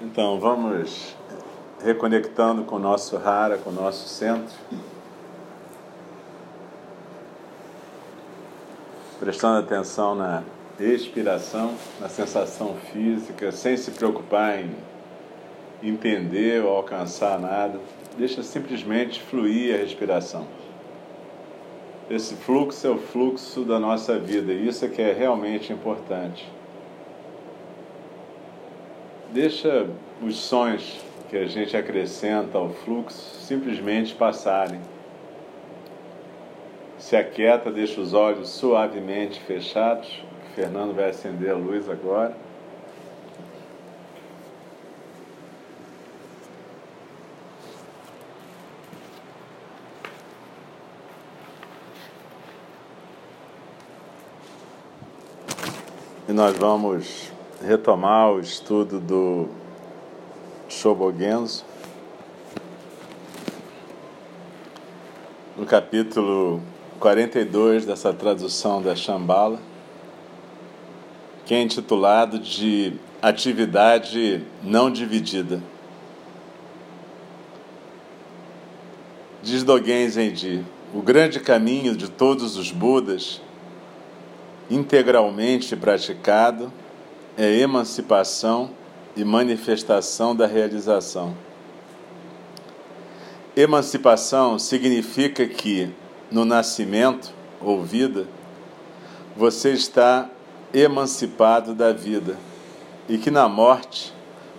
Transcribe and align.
Então, 0.00 0.38
vamos 0.38 1.16
reconectando 1.82 2.64
com 2.64 2.76
o 2.76 2.78
nosso 2.78 3.16
Hara, 3.16 3.58
com 3.58 3.70
o 3.70 3.72
nosso 3.72 4.08
centro. 4.08 4.56
prestando 9.18 9.58
atenção 9.58 10.14
na 10.14 10.42
expiração, 10.78 11.74
na 12.00 12.08
sensação 12.08 12.76
física, 12.92 13.50
sem 13.50 13.76
se 13.76 13.90
preocupar 13.90 14.60
em 14.60 14.70
entender 15.82 16.62
ou 16.62 16.76
alcançar 16.76 17.38
nada. 17.38 17.80
Deixa 18.16 18.42
simplesmente 18.42 19.20
fluir 19.20 19.74
a 19.74 19.78
respiração. 19.78 20.46
Esse 22.08 22.34
fluxo 22.36 22.86
é 22.86 22.90
o 22.90 22.98
fluxo 22.98 23.64
da 23.64 23.78
nossa 23.78 24.18
vida 24.18 24.52
e 24.52 24.68
isso 24.68 24.84
é 24.84 24.88
que 24.88 25.02
é 25.02 25.12
realmente 25.12 25.72
importante. 25.72 26.50
Deixa 29.32 29.86
os 30.22 30.36
sons 30.36 31.00
que 31.28 31.36
a 31.36 31.46
gente 31.46 31.76
acrescenta 31.76 32.56
ao 32.58 32.70
fluxo 32.70 33.18
simplesmente 33.40 34.14
passarem 34.14 34.80
se 36.98 37.16
aquieta, 37.16 37.70
deixa 37.70 38.00
os 38.00 38.12
olhos 38.12 38.48
suavemente 38.50 39.40
fechados. 39.40 40.22
O 40.50 40.54
Fernando 40.54 40.94
vai 40.94 41.10
acender 41.10 41.50
a 41.50 41.56
luz 41.56 41.88
agora. 41.88 42.36
E 56.28 56.32
nós 56.32 56.54
vamos 56.58 57.32
retomar 57.60 58.32
o 58.32 58.40
estudo 58.40 59.00
do 59.00 59.48
Shobogenzo. 60.68 61.64
No 65.56 65.66
capítulo 65.66 66.62
42 67.00 67.84
dessa 67.84 68.12
tradução 68.12 68.80
da 68.80 68.94
Shambhala, 68.94 69.58
que 71.44 71.54
é 71.54 71.60
intitulado 71.60 72.38
de 72.38 72.92
Atividade 73.20 74.44
Não 74.62 74.90
Dividida. 74.90 75.60
Diz 79.42 79.64
Dogen 79.64 80.08
Zenji, 80.08 80.64
o 80.94 81.02
grande 81.02 81.40
caminho 81.40 81.96
de 81.96 82.08
todos 82.08 82.56
os 82.56 82.70
Budas, 82.70 83.40
integralmente 84.70 85.74
praticado, 85.74 86.72
é 87.38 87.60
emancipação 87.60 88.70
e 89.16 89.24
manifestação 89.24 90.34
da 90.34 90.44
realização. 90.44 91.36
Emancipação 93.56 94.58
significa 94.58 95.46
que 95.46 95.88
no 96.32 96.44
nascimento 96.44 97.32
ou 97.60 97.82
vida, 97.84 98.26
você 99.36 99.72
está 99.72 100.28
emancipado 100.74 101.74
da 101.74 101.92
vida 101.92 102.36
e 103.08 103.16
que 103.16 103.30
na 103.30 103.48
morte 103.48 104.12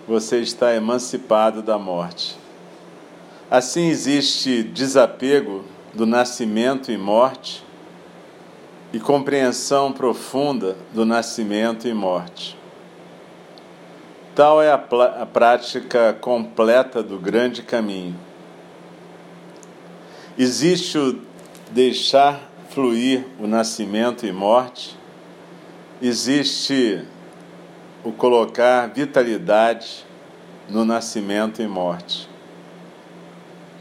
você 0.08 0.40
está 0.40 0.74
emancipado 0.74 1.62
da 1.62 1.78
morte. 1.78 2.34
Assim 3.50 3.88
existe 3.88 4.62
desapego 4.62 5.64
do 5.92 6.06
nascimento 6.06 6.90
e 6.90 6.96
morte 6.96 7.62
e 8.90 8.98
compreensão 8.98 9.92
profunda 9.92 10.76
do 10.94 11.04
nascimento 11.04 11.86
e 11.86 11.92
morte. 11.92 12.59
Tal 14.34 14.62
é 14.62 14.70
a, 14.70 14.74
a 14.74 15.26
prática 15.26 16.16
completa 16.20 17.02
do 17.02 17.18
grande 17.18 17.62
caminho. 17.62 18.16
Existe 20.38 20.96
o 20.96 21.20
deixar 21.70 22.40
fluir 22.70 23.24
o 23.38 23.46
nascimento 23.46 24.24
e 24.24 24.32
morte, 24.32 24.96
existe 26.00 27.04
o 28.04 28.12
colocar 28.12 28.86
vitalidade 28.86 30.06
no 30.68 30.84
nascimento 30.84 31.60
e 31.60 31.66
morte. 31.66 32.28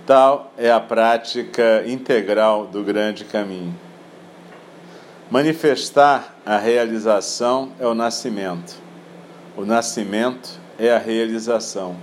Tal 0.06 0.52
é 0.58 0.72
a 0.72 0.80
prática 0.80 1.84
integral 1.86 2.66
do 2.66 2.84
grande 2.84 3.24
caminho. 3.24 3.78
Manifestar 5.30 6.36
a 6.44 6.58
realização 6.58 7.72
é 7.80 7.86
o 7.86 7.94
nascimento. 7.94 8.89
O 9.60 9.66
nascimento 9.66 10.58
é 10.80 10.90
a 10.90 10.98
realização. 10.98 11.98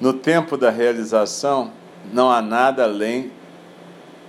No 0.00 0.12
tempo 0.12 0.56
da 0.56 0.70
realização, 0.70 1.72
não 2.12 2.30
há 2.30 2.40
nada 2.40 2.84
além 2.84 3.32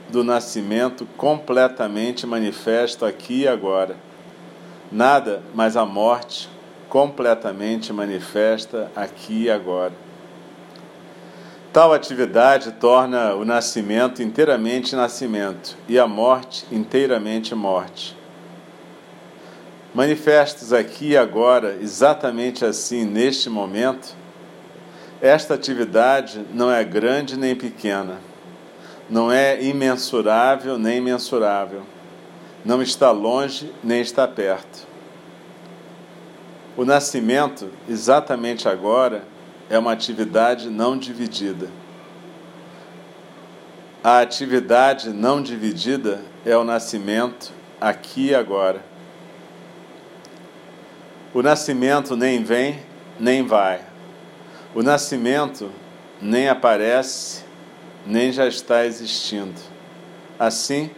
do 0.10 0.24
nascimento 0.24 1.08
completamente 1.16 2.26
manifesto 2.26 3.06
aqui 3.06 3.42
e 3.42 3.48
agora. 3.48 3.96
Nada 4.92 5.44
mas 5.54 5.78
a 5.78 5.86
morte 5.86 6.50
completamente 6.90 7.94
manifesta 7.94 8.92
aqui 8.96 9.44
e 9.44 9.52
agora. 9.52 9.94
Tal 11.72 11.94
atividade 11.94 12.72
torna 12.72 13.36
o 13.36 13.46
nascimento 13.46 14.24
inteiramente 14.24 14.96
nascimento 14.96 15.78
e 15.88 16.00
a 16.00 16.08
morte 16.08 16.66
inteiramente 16.72 17.54
morte. 17.54 18.25
Manifestos 19.96 20.72
aqui 20.72 21.18
agora, 21.18 21.76
exatamente 21.82 22.64
assim, 22.64 23.04
neste 23.04 23.50
momento, 23.50 24.16
esta 25.20 25.56
atividade 25.56 26.46
não 26.54 26.72
é 26.72 26.84
grande 26.84 27.36
nem 27.36 27.56
pequena 27.56 28.20
não 29.10 29.32
é 29.32 29.64
imensurável 29.64 30.78
nem 30.78 31.00
mensurável, 31.00 31.84
não 32.64 32.82
está 32.82 33.12
longe 33.12 33.72
nem 33.84 34.02
está 34.02 34.28
perto. 34.28 34.88
O 36.76 36.84
nascimento, 36.84 37.70
exatamente 37.88 38.68
agora, 38.68 39.24
é 39.70 39.78
uma 39.78 39.94
atividade 39.94 40.70
não 40.70 40.98
dividida. 40.98 41.70
A 44.04 44.20
atividade 44.20 45.10
não 45.10 45.42
dividida 45.42 46.22
é 46.46 46.56
o 46.58 46.64
nascimento 46.64 47.52
aqui 47.80 48.28
e 48.28 48.36
agora. 48.36 48.82
O 51.36 51.44
nascimento 51.44 52.16
nem 52.16 52.42
vem, 52.42 52.80
nem 53.20 53.46
vai. 53.46 53.82
O 54.74 54.82
nascimento 54.82 55.70
nem 56.22 56.48
aparece, 56.48 57.44
nem 58.06 58.32
já 58.32 58.48
está 58.48 58.86
existindo. 58.86 59.60
Assim, 60.40 60.90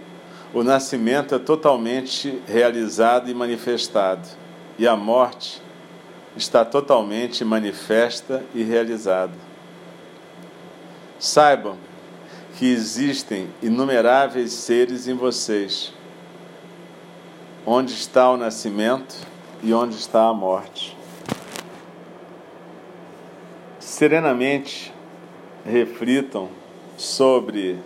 o 0.54 0.62
nascimento 0.62 1.34
é 1.34 1.40
totalmente 1.40 2.40
realizado 2.48 3.32
e 3.32 3.34
manifestado, 3.34 4.28
e 4.78 4.88
a 4.88 4.96
morte 4.96 5.60
está 6.36 6.64
totalmente 6.64 7.44
manifesta 7.44 8.44
e 8.54 8.62
realizada. 8.62 9.34
Saibam 11.18 11.80
que 12.60 12.72
existem 12.72 13.50
inumeráveis 13.60 14.54
seres 14.54 15.08
em 15.08 15.16
vocês. 15.16 15.92
Onde 17.66 17.92
está 17.94 18.30
o 18.30 18.38
nascimento 18.38 19.16
e 19.64 19.74
onde 19.74 19.96
está 19.96 20.28
a 20.28 20.34
morte? 20.34 20.96
Serenamente 23.80 24.94
reflitam 25.66 26.50
sobre 26.98 27.80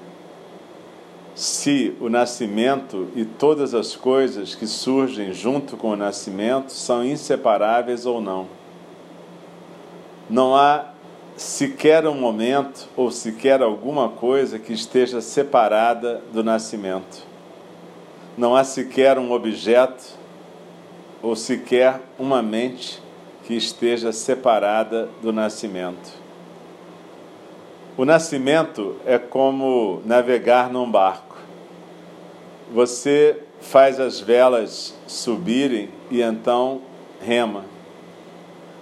se 1.36 1.96
o 2.00 2.10
nascimento 2.10 3.08
e 3.16 3.26
todas 3.26 3.74
as 3.74 3.96
coisas 3.96 4.54
que 4.54 4.68
surgem 4.68 5.34
junto 5.34 5.78
com 5.78 5.92
o 5.92 5.96
nascimento 5.96 6.72
são 6.72 7.06
inseparáveis 7.06 8.06
ou 8.06 8.22
não. 8.22 8.48
Não 10.30 10.56
há 10.56 10.92
sequer 11.36 12.06
um 12.06 12.14
momento 12.14 12.88
ou 12.96 13.10
sequer 13.10 13.62
alguma 13.62 14.10
coisa 14.10 14.60
que 14.60 14.74
esteja 14.74 15.22
separada 15.22 16.22
do 16.32 16.44
nascimento. 16.44 17.26
Não 18.38 18.56
há 18.56 18.64
sequer 18.64 19.18
um 19.18 19.32
objeto 19.32 20.21
ou 21.22 21.36
sequer 21.36 22.02
uma 22.18 22.42
mente 22.42 23.02
que 23.44 23.56
esteja 23.56 24.12
separada 24.12 25.10
do 25.22 25.32
nascimento. 25.32 26.22
O 27.98 28.06
nascimento 28.06 28.96
é 29.06 29.20
como 29.20 30.02
navegar 30.06 30.70
num 30.72 30.90
barco. 30.90 31.38
Você 32.74 33.44
faz 33.60 34.00
as 34.00 34.20
velas 34.20 34.98
subirem 35.06 35.90
e 36.10 36.22
então 36.22 36.82
rema. 37.22 37.66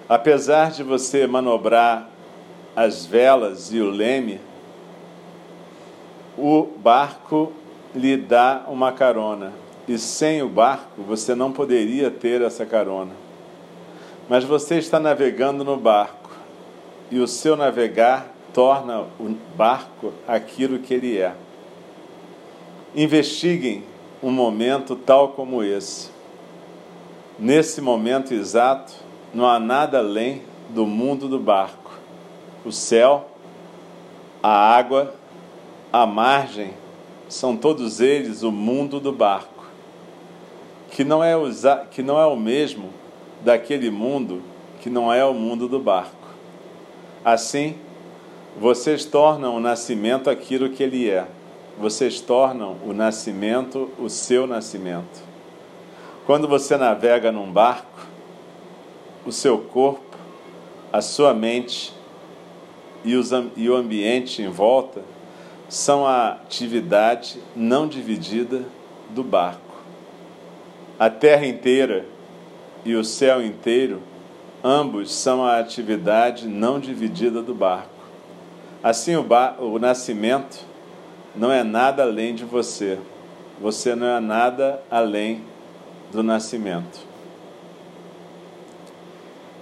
Apesar 0.07 0.71
de 0.71 0.83
você 0.83 1.27
manobrar 1.27 2.09
as 2.75 3.05
velas 3.05 3.73
e 3.73 3.79
o 3.79 3.89
leme, 3.89 4.39
o 6.37 6.63
barco 6.63 7.51
lhe 7.93 8.15
dá 8.15 8.63
uma 8.67 8.91
carona. 8.91 9.51
E 9.89 9.97
sem 9.97 10.41
o 10.41 10.47
barco 10.47 11.01
você 11.01 11.35
não 11.35 11.51
poderia 11.51 12.09
ter 12.09 12.41
essa 12.41 12.65
carona. 12.65 13.11
Mas 14.29 14.45
você 14.45 14.77
está 14.77 15.01
navegando 15.01 15.65
no 15.65 15.75
barco 15.75 16.29
e 17.11 17.19
o 17.19 17.27
seu 17.27 17.57
navegar 17.57 18.33
torna 18.53 19.01
o 19.19 19.35
barco 19.57 20.13
aquilo 20.25 20.79
que 20.79 20.93
ele 20.93 21.17
é. 21.17 21.33
Investiguem 22.95 23.83
um 24.23 24.31
momento 24.31 24.95
tal 24.95 25.29
como 25.29 25.61
esse. 25.61 26.09
Nesse 27.37 27.81
momento 27.81 28.33
exato, 28.33 28.93
não 29.33 29.45
há 29.45 29.59
nada 29.59 29.97
além 29.97 30.43
do 30.69 30.85
mundo 30.85 31.27
do 31.27 31.39
barco 31.39 31.89
o 32.65 32.71
céu, 32.71 33.29
a 34.41 34.49
água, 34.49 35.15
a 35.91 36.05
margem, 36.05 36.73
são 37.27 37.55
todos 37.55 37.99
eles 37.99 38.43
o 38.43 38.51
mundo 38.51 38.99
do 38.99 39.11
barco, 39.11 39.58
que 40.91 41.03
não 41.03 41.23
é, 41.23 41.35
usa, 41.37 41.85
que 41.91 42.01
não 42.01 42.19
é 42.19 42.25
o 42.25 42.35
mesmo 42.35 42.89
daquele 43.43 43.89
mundo 43.89 44.41
que 44.81 44.89
não 44.89 45.11
é 45.11 45.23
o 45.25 45.33
mundo 45.33 45.67
do 45.67 45.79
barco. 45.79 46.29
Assim, 47.23 47.75
vocês 48.57 49.05
tornam 49.05 49.55
o 49.55 49.59
nascimento 49.59 50.29
aquilo 50.29 50.69
que 50.69 50.83
ele 50.83 51.09
é. 51.09 51.27
Vocês 51.77 52.21
tornam 52.21 52.77
o 52.85 52.93
nascimento 52.93 53.89
o 53.97 54.09
seu 54.09 54.47
nascimento. 54.47 55.21
Quando 56.25 56.47
você 56.47 56.77
navega 56.77 57.31
num 57.31 57.51
barco, 57.51 58.07
o 59.25 59.31
seu 59.31 59.57
corpo, 59.57 60.17
a 60.91 61.01
sua 61.01 61.33
mente, 61.33 61.93
e, 63.03 63.15
os, 63.15 63.31
e 63.55 63.69
o 63.69 63.75
ambiente 63.75 64.41
em 64.41 64.49
volta 64.49 65.01
são 65.67 66.05
a 66.05 66.31
atividade 66.31 67.39
não 67.55 67.87
dividida 67.87 68.63
do 69.09 69.23
barco. 69.23 69.68
A 70.99 71.09
terra 71.09 71.45
inteira 71.45 72.05
e 72.83 72.93
o 72.93 73.05
céu 73.05 73.41
inteiro, 73.41 74.01
ambos 74.61 75.13
são 75.13 75.45
a 75.45 75.57
atividade 75.57 76.45
não 76.45 76.77
dividida 76.77 77.41
do 77.41 77.55
barco. 77.55 77.87
Assim, 78.83 79.15
o, 79.15 79.25
o 79.59 79.79
nascimento 79.79 80.65
não 81.33 81.51
é 81.51 81.63
nada 81.63 82.03
além 82.03 82.35
de 82.35 82.43
você. 82.43 82.99
Você 83.61 83.95
não 83.95 84.07
é 84.07 84.19
nada 84.19 84.83
além 84.91 85.41
do 86.11 86.21
nascimento. 86.21 86.99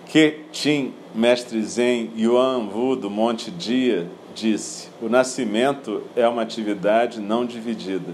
Que 0.08 0.42
Tim 0.52 0.94
mestre 1.14 1.62
Zen 1.62 2.14
Yuan 2.18 2.70
Wu 2.74 2.96
do 2.96 3.12
Monte 3.12 3.52
Dia 3.52 4.08
disse: 4.34 4.90
O 5.00 5.08
nascimento 5.08 6.04
é 6.16 6.28
uma 6.28 6.42
atividade 6.42 7.20
não 7.20 7.46
dividida. 7.46 8.14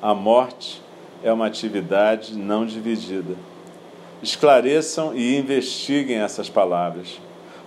A 0.00 0.14
morte 0.14 0.80
é 1.22 1.32
uma 1.32 1.46
atividade 1.46 2.36
não 2.36 2.64
dividida. 2.66 3.34
Esclareçam 4.22 5.16
e 5.16 5.36
investiguem 5.36 6.18
essas 6.18 6.48
palavras. 6.48 7.20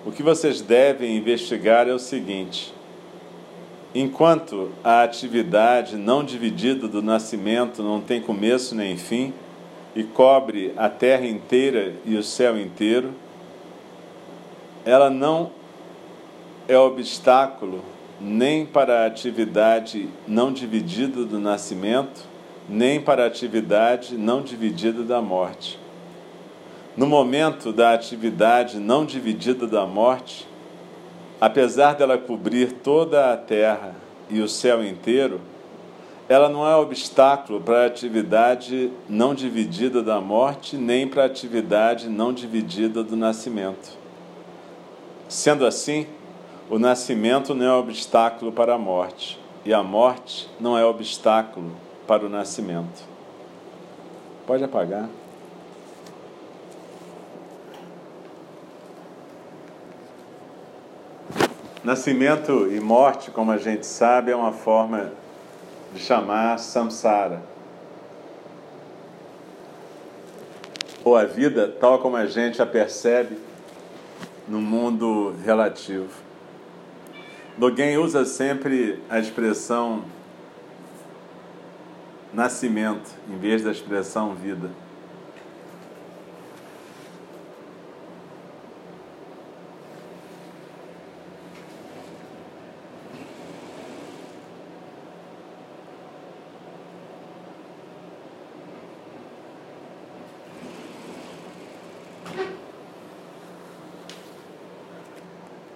O 0.05 0.11
que 0.11 0.23
vocês 0.23 0.61
devem 0.61 1.15
investigar 1.15 1.87
é 1.87 1.93
o 1.93 1.99
seguinte: 1.99 2.73
enquanto 3.93 4.71
a 4.83 5.03
atividade 5.03 5.95
não 5.95 6.23
dividida 6.23 6.87
do 6.87 7.01
nascimento 7.01 7.83
não 7.83 8.01
tem 8.01 8.21
começo 8.21 8.75
nem 8.75 8.97
fim 8.97 9.33
e 9.95 10.03
cobre 10.03 10.73
a 10.77 10.89
terra 10.89 11.27
inteira 11.27 11.93
e 12.05 12.15
o 12.15 12.23
céu 12.23 12.59
inteiro, 12.59 13.11
ela 14.85 15.09
não 15.09 15.51
é 16.67 16.77
obstáculo 16.77 17.83
nem 18.19 18.65
para 18.65 19.01
a 19.01 19.05
atividade 19.07 20.07
não 20.27 20.53
dividida 20.53 21.25
do 21.25 21.39
nascimento, 21.39 22.21
nem 22.67 23.01
para 23.01 23.23
a 23.23 23.27
atividade 23.27 24.17
não 24.17 24.41
dividida 24.41 25.03
da 25.03 25.21
morte. 25.21 25.79
No 26.95 27.07
momento 27.07 27.71
da 27.71 27.93
atividade 27.93 28.77
não 28.77 29.05
dividida 29.05 29.65
da 29.65 29.85
morte, 29.85 30.47
apesar 31.39 31.95
dela 31.95 32.17
cobrir 32.17 32.73
toda 32.73 33.31
a 33.31 33.37
terra 33.37 33.95
e 34.29 34.41
o 34.41 34.47
céu 34.47 34.83
inteiro, 34.83 35.39
ela 36.27 36.47
não 36.47 36.67
é 36.67 36.75
obstáculo 36.75 37.59
para 37.59 37.83
a 37.83 37.85
atividade 37.85 38.91
não 39.09 39.33
dividida 39.33 40.01
da 40.01 40.21
morte, 40.21 40.77
nem 40.77 41.07
para 41.07 41.23
a 41.23 41.25
atividade 41.25 42.07
não 42.07 42.31
dividida 42.31 43.03
do 43.03 43.15
nascimento. 43.15 43.97
Sendo 45.27 45.65
assim, 45.65 46.07
o 46.69 46.77
nascimento 46.79 47.53
não 47.53 47.65
é 47.65 47.73
obstáculo 47.73 48.51
para 48.51 48.75
a 48.75 48.77
morte, 48.77 49.39
e 49.65 49.73
a 49.73 49.83
morte 49.83 50.49
não 50.59 50.77
é 50.77 50.85
obstáculo 50.85 51.71
para 52.07 52.25
o 52.25 52.29
nascimento. 52.29 53.03
Pode 54.45 54.63
apagar. 54.63 55.07
Nascimento 61.83 62.71
e 62.71 62.79
morte, 62.79 63.31
como 63.31 63.51
a 63.51 63.57
gente 63.57 63.87
sabe, 63.87 64.31
é 64.31 64.35
uma 64.35 64.51
forma 64.51 65.11
de 65.93 65.99
chamar 65.99 66.59
samsara. 66.59 67.41
Ou 71.03 71.17
a 71.17 71.25
vida 71.25 71.67
tal 71.79 71.97
como 71.97 72.15
a 72.15 72.27
gente 72.27 72.61
a 72.61 72.65
percebe 72.67 73.35
no 74.47 74.61
mundo 74.61 75.33
relativo. 75.43 76.09
Dogen 77.57 77.97
usa 77.97 78.25
sempre 78.25 79.01
a 79.09 79.17
expressão 79.17 80.03
nascimento 82.33 83.09
em 83.29 83.37
vez 83.37 83.63
da 83.63 83.71
expressão 83.71 84.33
vida. 84.33 84.69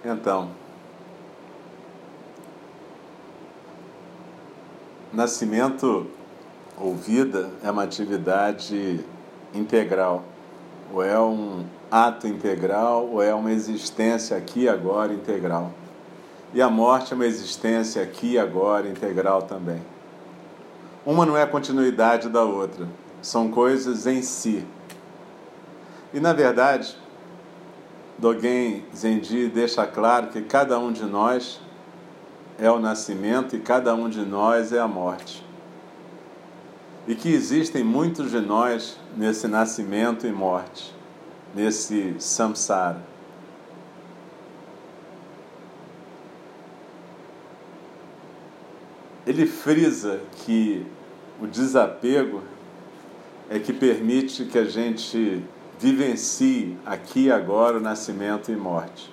Então, 0.04 0.50
Nascimento 5.16 6.10
ou 6.78 6.94
vida 6.94 7.50
é 7.62 7.70
uma 7.70 7.84
atividade 7.84 9.04
integral, 9.54 10.24
ou 10.92 11.02
é 11.02 11.18
um 11.18 11.64
ato 11.90 12.26
integral, 12.26 13.08
ou 13.12 13.22
é 13.22 13.34
uma 13.34 13.50
existência 13.50 14.36
aqui 14.36 14.62
e 14.62 14.68
agora 14.68 15.12
integral. 15.12 15.72
E 16.52 16.60
a 16.60 16.68
morte 16.68 17.12
é 17.12 17.16
uma 17.16 17.26
existência 17.26 18.02
aqui 18.02 18.32
e 18.32 18.38
agora 18.38 18.88
integral 18.88 19.42
também. 19.42 19.82
Uma 21.04 21.24
não 21.24 21.36
é 21.36 21.46
continuidade 21.46 22.28
da 22.28 22.42
outra, 22.42 22.86
são 23.22 23.50
coisas 23.50 24.06
em 24.06 24.22
si. 24.22 24.64
E 26.12 26.20
na 26.20 26.32
verdade, 26.32 26.96
Dogen 28.18 28.84
Zenji 28.94 29.48
deixa 29.48 29.86
claro 29.86 30.28
que 30.28 30.42
cada 30.42 30.78
um 30.78 30.90
de 30.90 31.04
nós 31.04 31.60
é 32.58 32.70
o 32.70 32.78
nascimento 32.78 33.54
e 33.54 33.60
cada 33.60 33.94
um 33.94 34.08
de 34.08 34.22
nós 34.22 34.72
é 34.72 34.78
a 34.78 34.88
morte. 34.88 35.45
E 37.06 37.14
que 37.14 37.28
existem 37.28 37.84
muitos 37.84 38.30
de 38.30 38.40
nós 38.40 38.98
nesse 39.16 39.46
nascimento 39.46 40.26
e 40.26 40.32
morte, 40.32 40.92
nesse 41.54 42.16
samsara. 42.18 43.00
Ele 49.26 49.46
frisa 49.46 50.20
que 50.44 50.86
o 51.40 51.46
desapego 51.46 52.42
é 53.50 53.58
que 53.58 53.72
permite 53.72 54.44
que 54.44 54.58
a 54.58 54.64
gente 54.64 55.44
vivencie 55.78 56.76
aqui 56.84 57.24
e 57.24 57.30
agora 57.30 57.76
o 57.76 57.80
nascimento 57.80 58.50
e 58.50 58.56
morte. 58.56 59.12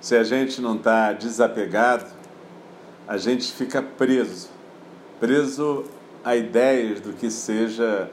Se 0.00 0.14
a 0.16 0.22
gente 0.22 0.60
não 0.60 0.76
está 0.76 1.12
desapegado, 1.12 2.12
a 3.08 3.16
gente 3.16 3.52
fica 3.52 3.80
preso, 3.80 4.50
preso 5.24 5.84
a 6.22 6.36
ideias 6.36 7.00
do 7.00 7.14
que 7.14 7.30
seja 7.30 8.10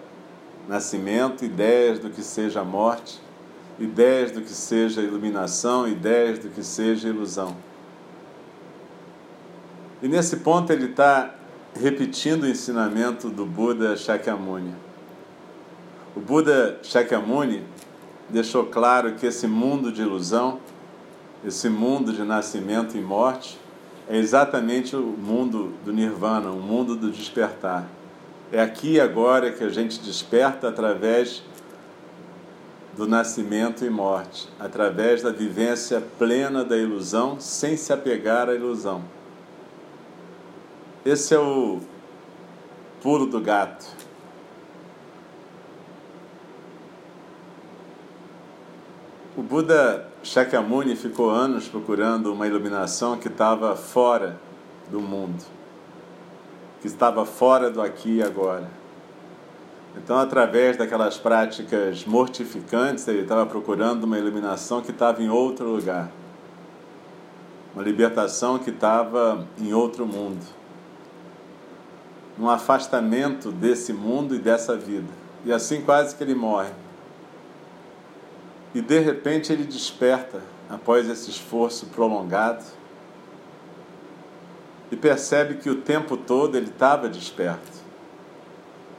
nascimento, 0.66 1.44
ideias 1.44 2.00
do 2.00 2.10
que 2.10 2.24
seja 2.24 2.64
morte, 2.64 3.22
ideias 3.78 4.32
do 4.32 4.42
que 4.42 4.52
seja 4.52 5.02
iluminação, 5.02 5.86
ideias 5.90 6.40
do 6.40 6.48
que 6.48 6.64
seja 6.64 7.10
ilusão. 7.10 7.58
E 10.02 10.08
nesse 10.08 10.38
ponto 10.38 10.72
ele 10.72 10.86
está 10.86 11.36
repetindo 11.78 12.44
o 12.44 12.48
ensinamento 12.48 13.30
do 13.30 13.46
Buda 13.46 13.98
Shakyamuni. 13.98 14.74
O 16.16 16.22
Buda 16.22 16.80
Shakyamuni 16.82 17.62
deixou 18.30 18.68
claro 18.68 19.16
que 19.16 19.26
esse 19.26 19.48
mundo 19.48 19.92
de 19.92 20.02
ilusão, 20.02 20.62
esse 21.46 21.68
mundo 21.68 22.14
de 22.14 22.24
nascimento 22.24 22.96
e 22.96 23.02
morte, 23.02 23.60
é 24.12 24.18
exatamente 24.18 24.94
o 24.94 25.02
mundo 25.02 25.74
do 25.86 25.94
nirvana, 25.94 26.52
o 26.52 26.60
mundo 26.60 26.98
do 26.98 27.10
despertar. 27.10 27.88
É 28.52 28.62
aqui 28.62 28.96
e 28.96 29.00
agora 29.00 29.54
que 29.54 29.64
a 29.64 29.70
gente 29.70 30.02
desperta 30.02 30.68
através 30.68 31.42
do 32.98 33.08
nascimento 33.08 33.86
e 33.86 33.90
morte, 33.90 34.50
através 34.60 35.22
da 35.22 35.32
vivência 35.32 36.04
plena 36.20 36.66
da 36.66 36.76
ilusão, 36.76 37.40
sem 37.40 37.78
se 37.78 37.94
apegar 37.94 38.50
à 38.50 38.54
ilusão. 38.54 39.02
Esse 41.06 41.34
é 41.34 41.40
o 41.40 41.80
pulo 43.02 43.28
do 43.28 43.40
gato. 43.40 43.86
O 49.38 49.42
Buda 49.42 50.11
Shakyamuni 50.24 50.96
ficou 50.96 51.30
anos 51.30 51.68
procurando 51.68 52.32
uma 52.32 52.48
iluminação 52.48 53.18
que 53.18 53.28
estava 53.28 53.76
fora 53.76 54.40
do 54.90 55.00
mundo, 55.00 55.44
que 56.82 56.88
estava 56.88 57.26
fora 57.26 57.70
do 57.70 57.82
aqui 57.82 58.18
e 58.18 58.24
agora. 58.24 58.70
Então, 59.98 60.18
através 60.18 60.78
daquelas 60.78 61.18
práticas 61.18 62.06
mortificantes, 62.06 63.08
ele 63.08 63.22
estava 63.22 63.46
procurando 63.46 64.06
uma 64.06 64.18
iluminação 64.18 64.82
que 64.82 64.92
estava 64.92 65.22
em 65.22 65.30
outro 65.30 65.68
lugar, 65.68 66.10
uma 67.74 67.84
libertação 67.84 68.58
que 68.58 68.70
estava 68.70 69.46
em 69.60 69.74
outro 69.74 70.06
mundo 70.06 70.62
num 72.38 72.50
afastamento 72.50 73.52
desse 73.52 73.94
mundo 73.94 74.36
e 74.36 74.40
dessa 74.40 74.76
vida. 74.76 75.08
E 75.46 75.52
assim 75.54 75.82
quase 75.82 76.16
que 76.16 76.24
ele 76.24 76.36
morre. 76.36 76.72
E 78.74 78.82
de 78.82 79.00
repente 79.00 79.52
ele 79.52 79.64
desperta 79.64 80.42
após 80.70 81.10
esse 81.10 81.30
esforço 81.30 81.88
prolongado 81.88 82.64
e 84.92 84.96
percebe 84.96 85.56
que 85.56 85.70
o 85.70 85.82
tempo 85.82 86.16
todo 86.16 86.56
ele 86.56 86.68
estava 86.68 87.10
desperto 87.10 87.80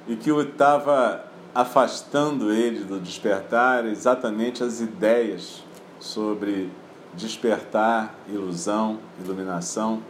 e 0.06 0.16
que 0.16 0.30
o 0.30 0.40
estava 0.42 1.24
afastando 1.54 2.52
ele 2.52 2.84
do 2.84 2.98
despertar 2.98 3.86
exatamente 3.86 4.62
as 4.62 4.80
ideias 4.80 5.62
sobre 5.98 6.70
despertar, 7.14 8.14
ilusão, 8.28 8.98
iluminação 9.22 10.02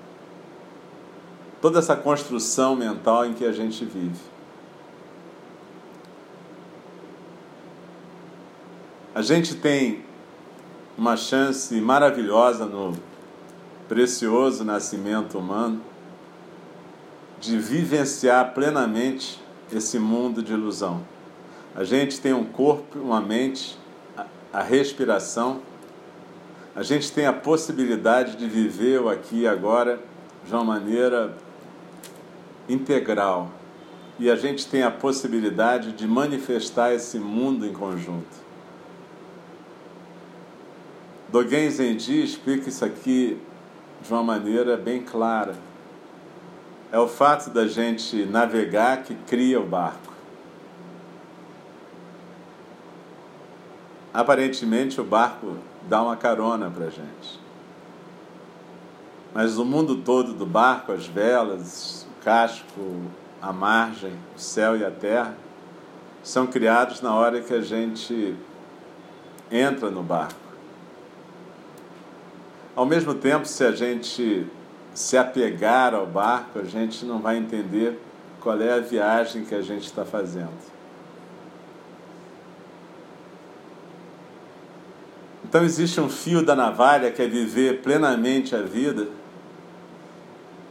toda 1.62 1.78
essa 1.78 1.95
construção 1.95 2.75
mental 2.75 3.25
em 3.25 3.33
que 3.33 3.45
a 3.45 3.52
gente 3.52 3.85
vive. 3.85 4.32
A 9.14 9.21
gente 9.21 9.54
tem 9.57 10.04
uma 10.97 11.16
chance 11.16 11.78
maravilhosa 11.81 12.64
no 12.64 12.92
precioso 13.88 14.64
nascimento 14.64 15.38
humano 15.38 15.83
de 17.38 17.59
vivenciar 17.59 18.54
plenamente 18.54 19.38
esse 19.71 19.99
mundo 19.99 20.42
de 20.42 20.52
ilusão. 20.52 21.02
A 21.75 21.85
gente 21.85 22.21
tem 22.21 22.33
um 22.33 22.45
corpo, 22.45 22.99
uma 22.99 23.21
mente, 23.21 23.78
a 24.52 24.62
respiração. 24.62 25.61
A 26.75 26.83
gente 26.83 27.12
tem 27.12 27.26
a 27.26 27.33
possibilidade 27.33 28.37
de 28.37 28.47
viver 28.47 29.00
o 29.00 29.09
aqui 29.11 29.40
e 29.40 29.47
agora 29.47 30.00
de 30.47 30.54
uma 30.54 30.64
maneira 30.64 31.37
integral 32.69 33.50
e 34.19 34.31
a 34.31 34.37
gente 34.37 34.66
tem 34.66 34.83
a 34.83 34.90
possibilidade 34.90 35.92
de 35.92 36.07
manifestar 36.07 36.95
esse 36.95 37.19
mundo 37.19 37.66
em 37.66 37.73
conjunto. 37.73 38.41
Dogen 41.33 41.71
Zenji 41.71 42.23
explica 42.23 42.69
isso 42.69 42.85
aqui 42.85 43.41
de 44.03 44.12
uma 44.12 44.23
maneira 44.23 44.77
bem 44.77 45.01
clara. 45.01 45.55
É 46.93 46.99
o 46.99 47.09
fato 47.09 47.49
da 47.49 47.67
gente 47.67 48.27
navegar 48.27 49.03
que 49.03 49.15
cria 49.15 49.59
o 49.59 49.65
barco. 49.65 50.12
Aparentemente 54.12 55.01
o 55.01 55.05
barco 55.05 55.57
dá 55.89 56.03
uma 56.03 56.19
carona 56.19 56.71
para 56.71 56.91
gente. 56.91 57.41
Mas 59.33 59.57
o 59.57 59.65
mundo 59.65 60.03
todo 60.03 60.35
do 60.35 60.45
barco, 60.45 60.93
as 60.93 61.07
velas, 61.07 62.07
casco, 62.23 63.07
a 63.41 63.55
margem, 63.55 64.12
o 64.37 64.39
céu 64.39 64.77
e 64.77 64.85
a 64.85 64.91
terra, 64.91 65.35
são 66.23 66.47
criados 66.47 67.01
na 67.01 67.15
hora 67.15 67.41
que 67.41 67.55
a 67.55 67.62
gente 67.62 68.37
entra 69.51 69.91
no 69.91 70.03
barco. 70.03 70.41
Ao 72.75 72.87
mesmo 72.87 73.14
tempo, 73.14 73.47
se 73.47 73.64
a 73.64 73.73
gente 73.73 74.47
se 74.95 75.17
apegar 75.17 75.95
ao 75.95 76.07
barco, 76.07 76.59
a 76.59 76.64
gente 76.64 77.05
não 77.05 77.21
vai 77.21 77.37
entender 77.37 77.99
qual 78.41 78.61
é 78.61 78.73
a 78.73 78.81
viagem 78.81 79.45
que 79.45 79.55
a 79.55 79.62
gente 79.62 79.85
está 79.85 80.05
fazendo. 80.05 80.73
Então 85.45 85.62
existe 85.64 86.00
um 86.00 86.09
fio 86.09 86.43
da 86.43 86.57
navalha 86.57 87.11
que 87.11 87.21
é 87.21 87.26
viver 87.26 87.83
plenamente 87.83 88.57
a 88.57 88.62
vida 88.62 89.09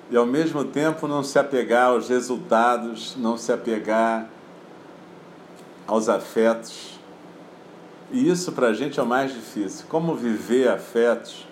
e 0.09 0.17
ao 0.17 0.25
mesmo 0.25 0.65
tempo 0.65 1.07
não 1.07 1.23
se 1.23 1.37
apegar 1.37 1.89
aos 1.89 2.09
resultados, 2.09 3.15
não 3.15 3.37
se 3.37 3.53
apegar 3.53 4.27
aos 5.85 6.09
afetos. 6.09 6.99
E 8.11 8.27
isso 8.27 8.51
para 8.53 8.67
a 8.67 8.73
gente 8.73 8.99
é 8.99 9.03
o 9.03 9.05
mais 9.05 9.31
difícil. 9.31 9.85
Como 9.87 10.15
viver 10.15 10.67
afetos, 10.67 11.47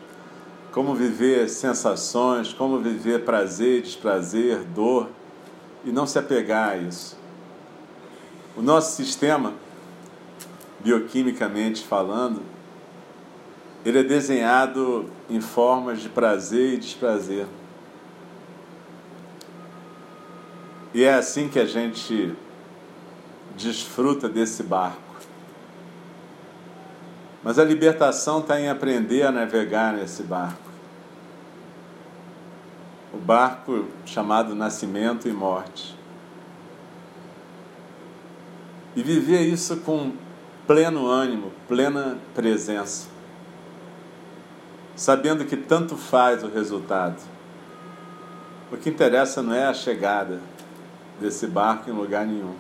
como 0.72 0.94
viver 0.94 1.50
sensações, 1.50 2.54
como 2.54 2.80
viver 2.80 3.26
prazer, 3.26 3.82
desprazer, 3.82 4.60
dor, 4.76 5.10
e 5.84 5.92
não 5.92 6.06
se 6.06 6.20
apegar 6.20 6.70
a 6.70 6.78
isso. 6.78 7.18
O 8.56 8.62
nosso 8.62 8.96
sistema, 8.96 9.54
bioquimicamente 10.80 11.84
falando, 11.86 12.42
ele 13.86 14.00
é 14.00 14.04
desenhado 14.04 15.10
em 15.30 15.40
formas 15.40 16.02
de 16.02 16.10
prazer 16.10 16.74
e 16.74 16.78
desprazer. 16.78 17.48
E 20.94 21.04
é 21.04 21.14
assim 21.14 21.48
que 21.48 21.60
a 21.60 21.66
gente 21.66 22.36
desfruta 23.56 24.28
desse 24.28 24.64
barco. 24.64 25.09
Mas 27.44 27.58
a 27.58 27.64
libertação 27.64 28.40
está 28.40 28.60
em 28.60 28.70
aprender 28.70 29.24
a 29.24 29.32
navegar 29.32 29.94
nesse 29.94 30.24
barco. 30.24 30.70
barco 33.30 33.86
chamado 34.06 34.56
nascimento 34.56 35.28
e 35.28 35.32
morte. 35.32 35.96
E 38.96 39.04
viver 39.04 39.42
isso 39.42 39.78
com 39.78 40.14
pleno 40.66 41.08
ânimo, 41.08 41.52
plena 41.68 42.18
presença, 42.34 43.08
sabendo 44.96 45.46
que 45.46 45.56
tanto 45.56 45.96
faz 45.96 46.44
o 46.44 46.48
resultado. 46.48 47.22
O 48.72 48.78
que 48.78 48.90
interessa 48.90 49.44
não 49.44 49.54
é 49.54 49.66
a 49.66 49.74
chegada 49.74 50.40
desse 51.20 51.46
barco 51.46 51.90
em 51.90 51.94
lugar 51.94 52.26
nenhum, 52.26 52.56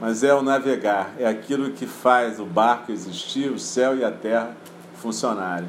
mas 0.00 0.22
é 0.22 0.34
o 0.34 0.42
navegar, 0.42 1.14
é 1.18 1.26
aquilo 1.26 1.70
que 1.70 1.86
faz 1.86 2.38
o 2.38 2.44
barco 2.44 2.92
existir, 2.92 3.50
o 3.50 3.58
céu 3.58 3.96
e 3.96 4.04
a 4.04 4.10
terra 4.10 4.56
funcionarem. 4.96 5.68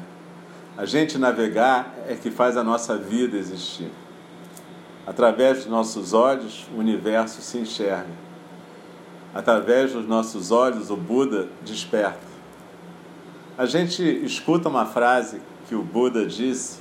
A 0.76 0.84
gente 0.84 1.18
navegar 1.18 1.94
é 2.06 2.14
que 2.14 2.30
faz 2.30 2.56
a 2.56 2.62
nossa 2.62 2.96
vida 2.96 3.36
existir. 3.36 3.90
Através 5.06 5.58
dos 5.58 5.66
nossos 5.66 6.12
olhos, 6.12 6.68
o 6.74 6.78
universo 6.78 7.40
se 7.40 7.58
enxerga. 7.58 8.28
Através 9.34 9.92
dos 9.92 10.06
nossos 10.06 10.50
olhos, 10.50 10.90
o 10.90 10.96
Buda 10.96 11.48
desperta. 11.64 12.28
A 13.56 13.66
gente 13.66 14.02
escuta 14.24 14.68
uma 14.68 14.86
frase 14.86 15.40
que 15.68 15.74
o 15.74 15.82
Buda 15.82 16.26
disse 16.26 16.78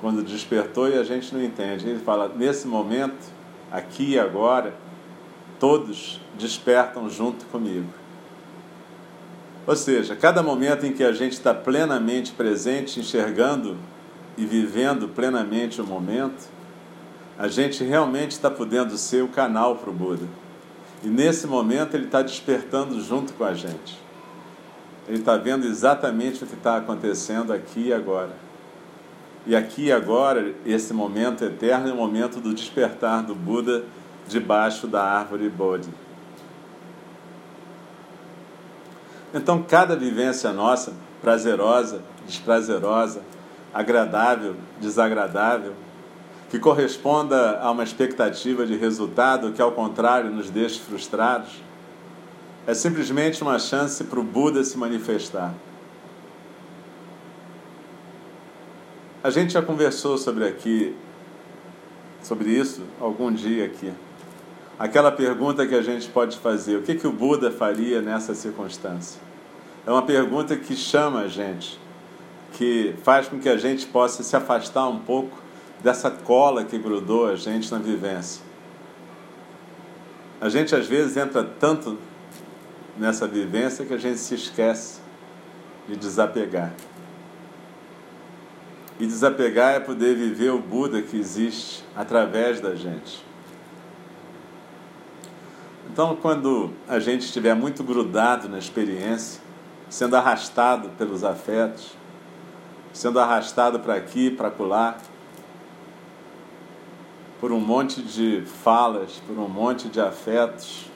quando 0.00 0.22
despertou 0.22 0.88
e 0.88 0.98
a 0.98 1.04
gente 1.04 1.34
não 1.34 1.42
entende. 1.42 1.88
Ele 1.88 2.00
fala: 2.00 2.32
nesse 2.34 2.66
momento, 2.66 3.32
aqui 3.70 4.10
e 4.10 4.18
agora, 4.18 4.74
todos 5.58 6.20
despertam 6.38 7.08
junto 7.08 7.44
comigo. 7.46 7.88
Ou 9.66 9.74
seja, 9.74 10.14
cada 10.14 10.42
momento 10.42 10.84
em 10.84 10.92
que 10.92 11.02
a 11.02 11.12
gente 11.12 11.32
está 11.32 11.54
plenamente 11.54 12.32
presente, 12.32 13.00
enxergando 13.00 13.76
e 14.36 14.44
vivendo 14.44 15.08
plenamente 15.08 15.80
o 15.80 15.86
momento, 15.86 16.48
a 17.38 17.48
gente 17.48 17.82
realmente 17.82 18.32
está 18.32 18.50
podendo 18.50 18.96
ser 18.98 19.22
o 19.22 19.28
canal 19.28 19.76
para 19.76 19.90
o 19.90 19.92
Buda. 19.92 20.26
E 21.02 21.08
nesse 21.08 21.46
momento 21.46 21.94
ele 21.94 22.06
está 22.06 22.22
despertando 22.22 23.00
junto 23.00 23.32
com 23.32 23.44
a 23.44 23.54
gente. 23.54 23.98
Ele 25.08 25.18
está 25.18 25.36
vendo 25.36 25.66
exatamente 25.66 26.44
o 26.44 26.46
que 26.46 26.54
está 26.54 26.76
acontecendo 26.76 27.52
aqui 27.52 27.88
e 27.88 27.92
agora. 27.92 28.30
E 29.46 29.54
aqui 29.54 29.86
e 29.86 29.92
agora, 29.92 30.54
esse 30.64 30.94
momento 30.94 31.44
eterno 31.44 31.88
é 31.88 31.92
o 31.92 31.96
momento 31.96 32.40
do 32.40 32.54
despertar 32.54 33.22
do 33.22 33.34
Buda 33.34 33.84
debaixo 34.28 34.86
da 34.86 35.02
árvore 35.02 35.48
Bodhi. 35.48 35.88
Então, 39.32 39.62
cada 39.62 39.96
vivência 39.96 40.52
nossa, 40.52 40.92
prazerosa, 41.20 42.02
desprazerosa, 42.26 43.22
agradável, 43.72 44.54
desagradável, 44.80 45.72
que 46.48 46.58
corresponda 46.60 47.58
a 47.58 47.70
uma 47.72 47.82
expectativa 47.82 48.64
de 48.64 48.76
resultado 48.76 49.52
que, 49.52 49.60
ao 49.60 49.72
contrário, 49.72 50.30
nos 50.30 50.50
deixe 50.50 50.78
frustrados, 50.78 51.60
é 52.66 52.72
simplesmente 52.72 53.42
uma 53.42 53.58
chance 53.58 54.04
para 54.04 54.20
o 54.20 54.22
Buda 54.22 54.62
se 54.62 54.78
manifestar. 54.78 55.52
A 59.22 59.30
gente 59.30 59.54
já 59.54 59.62
conversou 59.62 60.16
sobre 60.16 60.46
aqui, 60.46 60.94
sobre 62.22 62.50
isso, 62.50 62.82
algum 63.00 63.32
dia 63.32 63.64
aqui. 63.64 63.92
Aquela 64.78 65.12
pergunta 65.12 65.66
que 65.66 65.74
a 65.74 65.82
gente 65.82 66.08
pode 66.08 66.36
fazer: 66.38 66.76
o 66.76 66.82
que, 66.82 66.94
que 66.94 67.06
o 67.06 67.12
Buda 67.12 67.50
faria 67.50 68.02
nessa 68.02 68.34
circunstância? 68.34 69.20
É 69.86 69.90
uma 69.90 70.02
pergunta 70.02 70.56
que 70.56 70.74
chama 70.74 71.20
a 71.20 71.28
gente, 71.28 71.78
que 72.54 72.94
faz 73.02 73.28
com 73.28 73.38
que 73.38 73.48
a 73.48 73.56
gente 73.56 73.86
possa 73.86 74.22
se 74.22 74.34
afastar 74.34 74.88
um 74.88 74.98
pouco 74.98 75.38
dessa 75.82 76.10
cola 76.10 76.64
que 76.64 76.78
grudou 76.78 77.28
a 77.28 77.36
gente 77.36 77.70
na 77.70 77.78
vivência. 77.78 78.42
A 80.40 80.48
gente 80.48 80.74
às 80.74 80.86
vezes 80.86 81.16
entra 81.16 81.44
tanto 81.44 81.98
nessa 82.98 83.26
vivência 83.26 83.84
que 83.84 83.94
a 83.94 83.98
gente 83.98 84.18
se 84.18 84.34
esquece 84.34 85.00
de 85.86 85.96
desapegar. 85.96 86.72
E 88.98 89.06
desapegar 89.06 89.74
é 89.74 89.80
poder 89.80 90.14
viver 90.14 90.50
o 90.50 90.58
Buda 90.58 91.02
que 91.02 91.16
existe 91.16 91.84
através 91.94 92.60
da 92.60 92.74
gente. 92.74 93.24
Então, 95.94 96.16
quando 96.16 96.72
a 96.88 96.98
gente 96.98 97.20
estiver 97.20 97.54
muito 97.54 97.84
grudado 97.84 98.48
na 98.48 98.58
experiência, 98.58 99.40
sendo 99.88 100.16
arrastado 100.16 100.88
pelos 100.98 101.22
afetos, 101.22 101.92
sendo 102.92 103.20
arrastado 103.20 103.78
para 103.78 103.94
aqui, 103.94 104.28
para 104.28 104.48
acolá, 104.48 104.96
por 107.38 107.52
um 107.52 107.60
monte 107.60 108.02
de 108.02 108.42
falas, 108.44 109.22
por 109.24 109.38
um 109.38 109.48
monte 109.48 109.88
de 109.88 110.00
afetos, 110.00 110.90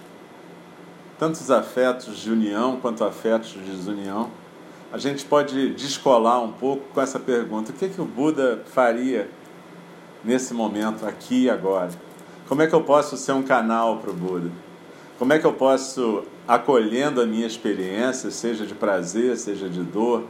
tantos 1.17 1.49
afetos 1.49 2.19
de 2.19 2.33
união 2.33 2.81
quanto 2.81 3.05
afetos 3.05 3.51
de 3.51 3.61
desunião, 3.61 4.29
a 4.93 4.99
gente 4.99 5.25
pode 5.25 5.75
descolar 5.75 6.43
um 6.43 6.51
pouco 6.51 6.83
com 6.93 7.01
essa 7.01 7.21
pergunta: 7.21 7.71
o 7.71 7.75
que, 7.75 7.89
que 7.89 8.01
o 8.01 8.05
Buda 8.05 8.65
faria 8.67 9.31
nesse 10.25 10.53
momento, 10.53 11.07
aqui 11.07 11.45
e 11.45 11.51
agora? 11.51 11.91
Como 12.49 12.63
é 12.63 12.67
que 12.67 12.75
eu 12.75 12.83
posso 12.83 13.17
ser 13.17 13.31
um 13.31 13.45
canal 13.45 13.99
para 13.99 14.11
o 14.11 14.15
Buda? 14.15 14.51
Como 15.19 15.33
é 15.33 15.39
que 15.41 15.45
eu 15.45 15.53
posso, 15.53 16.23
acolhendo 16.47 17.21
a 17.21 17.27
minha 17.27 17.47
experiência, 17.47 18.31
seja 18.31 18.65
de 18.65 18.73
prazer, 18.73 19.37
seja 19.37 19.69
de 19.69 19.83
dor, 19.83 20.23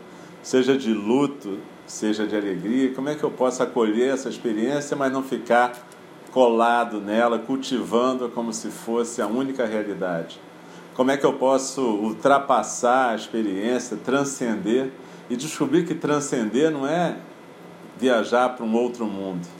seja 0.42 0.78
de 0.78 0.94
luto, 0.94 1.58
seja 1.86 2.26
de 2.26 2.34
alegria, 2.34 2.94
como 2.94 3.10
é 3.10 3.14
que 3.14 3.22
eu 3.22 3.30
posso 3.30 3.62
acolher 3.62 4.14
essa 4.14 4.30
experiência, 4.30 4.96
mas 4.96 5.12
não 5.12 5.22
ficar 5.22 5.86
colado 6.32 7.02
nela, 7.02 7.38
cultivando-a 7.38 8.30
como 8.30 8.50
se 8.50 8.68
fosse 8.68 9.20
a 9.20 9.26
única 9.26 9.66
realidade? 9.66 10.40
Como 10.94 11.10
é 11.10 11.18
que 11.18 11.26
eu 11.26 11.34
posso 11.34 11.82
ultrapassar 11.82 13.10
a 13.10 13.14
experiência, 13.14 13.94
transcender 14.02 14.90
e 15.28 15.36
descobrir 15.36 15.84
que 15.84 15.94
transcender 15.94 16.70
não 16.70 16.86
é 16.86 17.18
viajar 17.98 18.48
para 18.56 18.64
um 18.64 18.74
outro 18.74 19.04
mundo 19.04 19.57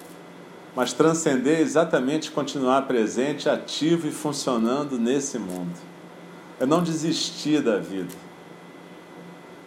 mas 0.79 0.93
transcender 0.93 1.59
é 1.59 1.61
exatamente 1.61 2.31
continuar 2.31 2.83
presente, 2.83 3.49
ativo 3.49 4.07
e 4.07 4.12
funcionando 4.12 4.97
nesse 4.97 5.37
mundo. 5.37 5.75
É 6.61 6.64
não 6.64 6.85
desistir 6.85 7.61
da 7.61 7.81
vida. 7.81 8.14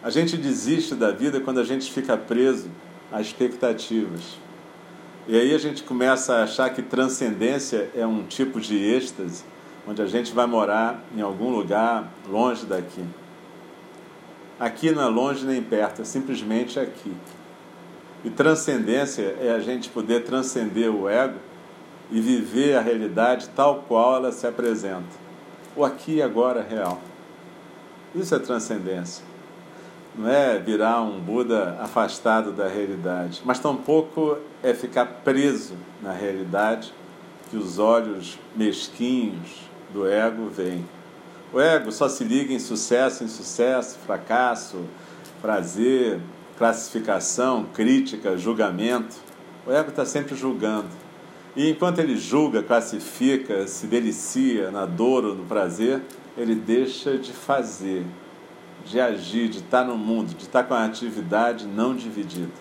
A 0.02 0.08
gente 0.08 0.38
desiste 0.38 0.94
da 0.94 1.10
vida 1.10 1.38
quando 1.38 1.60
a 1.60 1.64
gente 1.64 1.92
fica 1.92 2.16
preso 2.16 2.70
a 3.12 3.20
expectativas. 3.20 4.38
E 5.28 5.38
aí 5.38 5.54
a 5.54 5.58
gente 5.58 5.82
começa 5.82 6.36
a 6.36 6.44
achar 6.44 6.70
que 6.70 6.80
transcendência 6.80 7.90
é 7.94 8.06
um 8.06 8.22
tipo 8.22 8.58
de 8.58 8.82
êxtase, 8.82 9.44
onde 9.86 10.00
a 10.00 10.06
gente 10.06 10.32
vai 10.32 10.46
morar 10.46 11.04
em 11.14 11.20
algum 11.20 11.50
lugar 11.50 12.10
longe 12.26 12.64
daqui. 12.64 13.04
Aqui 14.58 14.90
não 14.90 15.02
é 15.02 15.08
longe 15.08 15.44
nem 15.44 15.62
perto, 15.62 16.00
é 16.00 16.04
simplesmente 16.06 16.80
aqui. 16.80 17.12
E 18.24 18.30
transcendência 18.30 19.36
é 19.40 19.50
a 19.50 19.58
gente 19.58 19.88
poder 19.88 20.24
transcender 20.24 20.90
o 20.94 21.08
ego 21.08 21.38
e 22.10 22.20
viver 22.20 22.76
a 22.76 22.80
realidade 22.80 23.48
tal 23.56 23.84
qual 23.88 24.16
ela 24.16 24.32
se 24.32 24.46
apresenta. 24.46 25.22
O 25.74 25.84
aqui 25.84 26.16
e 26.16 26.22
agora 26.22 26.62
real. 26.62 27.00
Isso 28.14 28.34
é 28.34 28.38
transcendência. 28.38 29.24
Não 30.14 30.28
é 30.28 30.58
virar 30.58 31.00
um 31.00 31.18
Buda 31.18 31.78
afastado 31.80 32.52
da 32.52 32.68
realidade, 32.68 33.40
mas 33.44 33.58
tampouco 33.58 34.36
é 34.62 34.74
ficar 34.74 35.06
preso 35.24 35.74
na 36.02 36.12
realidade 36.12 36.92
que 37.50 37.56
os 37.56 37.78
olhos 37.78 38.38
mesquinhos 38.54 39.62
do 39.92 40.06
ego 40.06 40.48
veem. 40.48 40.84
O 41.52 41.58
ego 41.58 41.90
só 41.90 42.08
se 42.08 42.24
liga 42.24 42.52
em 42.52 42.58
sucesso, 42.58 43.24
insucesso, 43.24 43.98
fracasso, 44.06 44.84
prazer, 45.40 46.20
classificação, 46.62 47.64
crítica, 47.74 48.38
julgamento. 48.38 49.16
O 49.66 49.72
ego 49.72 49.90
está 49.90 50.06
sempre 50.06 50.36
julgando. 50.36 50.90
E 51.56 51.68
enquanto 51.68 51.98
ele 51.98 52.16
julga, 52.16 52.62
classifica, 52.62 53.66
se 53.66 53.88
delicia 53.88 54.70
na 54.70 54.86
dor 54.86 55.24
ou 55.24 55.34
no 55.34 55.44
prazer, 55.44 56.00
ele 56.38 56.54
deixa 56.54 57.18
de 57.18 57.32
fazer, 57.32 58.06
de 58.84 59.00
agir, 59.00 59.48
de 59.48 59.58
estar 59.58 59.82
no 59.82 59.98
mundo, 59.98 60.36
de 60.36 60.44
estar 60.44 60.62
com 60.62 60.74
a 60.74 60.84
atividade 60.84 61.66
não 61.66 61.96
dividida. 61.96 62.52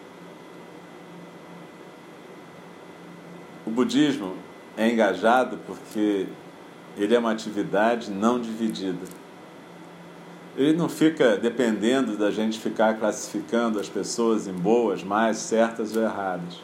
O 3.67 3.69
budismo 3.69 4.33
é 4.75 4.89
engajado 4.89 5.59
porque 5.67 6.25
ele 6.97 7.13
é 7.13 7.19
uma 7.19 7.31
atividade 7.31 8.09
não 8.09 8.41
dividida 8.41 9.20
ele 10.57 10.73
não 10.73 10.89
fica 10.89 11.37
dependendo 11.37 12.17
da 12.17 12.29
gente 12.29 12.59
ficar 12.59 12.95
classificando 12.95 13.79
as 13.79 13.87
pessoas 13.87 14.47
em 14.47 14.53
boas, 14.53 15.03
mais, 15.03 15.37
certas 15.37 15.95
ou 15.95 16.03
erradas. 16.03 16.59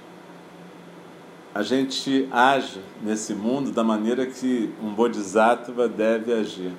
A 1.55 1.63
gente 1.63 2.27
age 2.31 2.81
nesse 3.01 3.33
mundo 3.33 3.71
da 3.71 3.83
maneira 3.83 4.25
que 4.25 4.71
um 4.81 4.93
bodhisattva 4.93 5.87
deve 5.87 6.33
agir. 6.33 6.71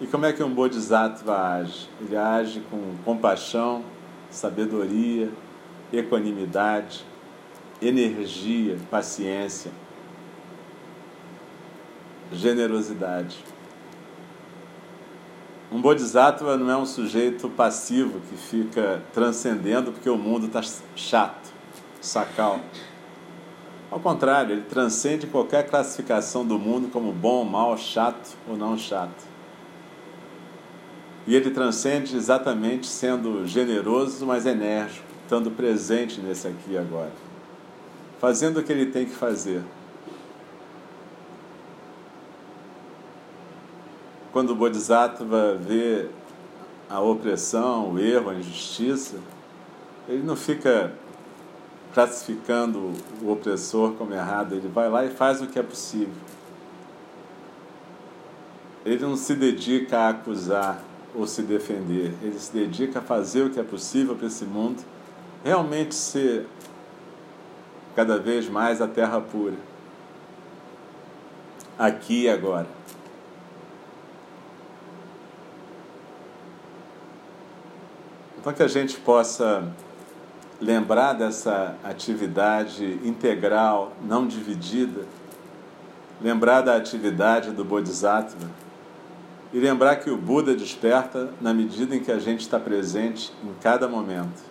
E 0.00 0.06
como 0.06 0.24
é 0.26 0.32
que 0.32 0.42
um 0.42 0.54
bodhisattva 0.54 1.36
age? 1.36 1.88
Ele 2.00 2.16
age 2.16 2.62
com 2.70 2.94
compaixão, 3.04 3.84
sabedoria, 4.30 5.30
equanimidade, 5.92 7.04
energia, 7.82 8.78
paciência, 8.90 9.70
generosidade. 12.32 13.36
Um 15.74 15.80
bodhisattva 15.80 16.56
não 16.56 16.70
é 16.70 16.76
um 16.76 16.86
sujeito 16.86 17.48
passivo 17.48 18.20
que 18.30 18.36
fica 18.36 19.02
transcendendo 19.12 19.90
porque 19.90 20.08
o 20.08 20.16
mundo 20.16 20.46
está 20.46 20.62
chato, 20.94 21.52
sacal. 22.00 22.60
Ao 23.90 23.98
contrário, 23.98 24.52
ele 24.52 24.62
transcende 24.62 25.26
qualquer 25.26 25.68
classificação 25.68 26.46
do 26.46 26.60
mundo 26.60 26.88
como 26.92 27.10
bom, 27.10 27.44
mal, 27.44 27.76
chato 27.76 28.36
ou 28.48 28.56
não 28.56 28.78
chato. 28.78 29.24
E 31.26 31.34
ele 31.34 31.50
transcende 31.50 32.16
exatamente 32.16 32.86
sendo 32.86 33.44
generoso, 33.44 34.24
mas 34.24 34.46
enérgico, 34.46 35.04
estando 35.24 35.50
presente 35.50 36.20
nesse 36.20 36.46
aqui 36.46 36.70
e 36.70 36.78
agora, 36.78 37.10
fazendo 38.20 38.60
o 38.60 38.62
que 38.62 38.70
ele 38.70 38.86
tem 38.86 39.06
que 39.06 39.14
fazer. 39.16 39.60
Quando 44.34 44.50
o 44.50 44.56
Bodhisattva 44.56 45.54
vê 45.54 46.08
a 46.90 46.98
opressão, 46.98 47.92
o 47.92 48.00
erro, 48.00 48.30
a 48.30 48.34
injustiça, 48.34 49.14
ele 50.08 50.24
não 50.24 50.34
fica 50.34 50.92
classificando 51.94 52.90
o 53.22 53.30
opressor 53.30 53.92
como 53.92 54.12
errado, 54.12 54.56
ele 54.56 54.66
vai 54.66 54.90
lá 54.90 55.04
e 55.04 55.10
faz 55.10 55.40
o 55.40 55.46
que 55.46 55.56
é 55.56 55.62
possível. 55.62 56.16
Ele 58.84 59.00
não 59.04 59.16
se 59.16 59.36
dedica 59.36 60.00
a 60.00 60.08
acusar 60.08 60.82
ou 61.14 61.28
se 61.28 61.42
defender, 61.42 62.12
ele 62.20 62.36
se 62.36 62.52
dedica 62.52 62.98
a 62.98 63.02
fazer 63.02 63.42
o 63.42 63.50
que 63.50 63.60
é 63.60 63.62
possível 63.62 64.16
para 64.16 64.26
esse 64.26 64.44
mundo 64.44 64.82
realmente 65.44 65.94
ser 65.94 66.44
cada 67.94 68.18
vez 68.18 68.48
mais 68.48 68.82
a 68.82 68.88
terra 68.88 69.20
pura, 69.20 69.54
aqui 71.78 72.22
e 72.22 72.28
agora. 72.28 72.66
Então, 78.44 78.52
que 78.52 78.62
a 78.62 78.68
gente 78.68 78.98
possa 78.98 79.66
lembrar 80.60 81.14
dessa 81.14 81.74
atividade 81.82 83.00
integral, 83.02 83.94
não 84.06 84.28
dividida, 84.28 85.06
lembrar 86.20 86.60
da 86.60 86.76
atividade 86.76 87.52
do 87.52 87.64
Bodhisattva 87.64 88.50
e 89.50 89.58
lembrar 89.58 89.96
que 89.96 90.10
o 90.10 90.18
Buda 90.18 90.54
desperta 90.54 91.30
na 91.40 91.54
medida 91.54 91.96
em 91.96 92.00
que 92.00 92.12
a 92.12 92.18
gente 92.18 92.42
está 92.42 92.60
presente 92.60 93.32
em 93.42 93.54
cada 93.62 93.88
momento. 93.88 94.42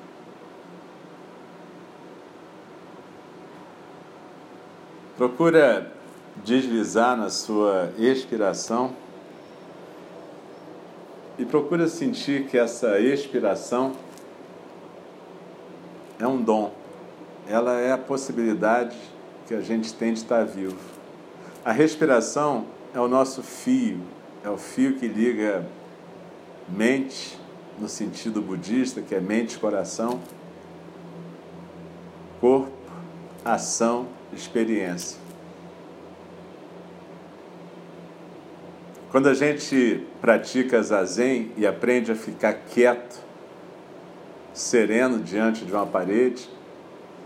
Procura 5.16 5.92
deslizar 6.44 7.16
na 7.16 7.30
sua 7.30 7.94
expiração 8.00 9.03
e 11.38 11.46
procura 11.46 11.88
sentir 11.88 12.46
que 12.46 12.58
essa 12.58 13.00
expiração 13.00 13.94
é 16.20 16.28
um 16.28 16.42
dom, 16.42 16.74
ela 17.48 17.80
é 17.80 17.92
a 17.92 17.98
possibilidade 17.98 18.96
que 19.48 19.54
a 19.54 19.62
gente 19.62 19.94
tem 19.94 20.14
de 20.14 20.20
estar 20.20 20.46
vivo. 20.46 20.78
A 21.66 21.72
respiração 21.72 22.66
é 22.94 23.00
o 23.00 23.08
nosso 23.08 23.42
fio, 23.42 24.00
é 24.44 24.50
o 24.50 24.58
fio 24.58 24.96
que 24.96 25.08
liga 25.08 25.66
mente, 26.70 27.38
no 27.80 27.90
sentido 27.90 28.42
budista, 28.42 29.02
que 29.02 29.16
é 29.16 29.20
mente, 29.20 29.58
coração, 29.58 30.20
corpo, 32.40 32.72
ação, 33.44 34.08
experiência. 34.32 35.23
Quando 39.14 39.30
a 39.30 39.36
gente 39.36 40.08
pratica 40.20 40.82
zazen 40.82 41.52
e 41.56 41.68
aprende 41.68 42.12
a 42.12 42.16
ficar 42.16 42.52
quieto, 42.54 43.16
sereno 44.52 45.20
diante 45.20 45.64
de 45.66 45.72
uma 45.72 45.86
parede, 45.86 46.50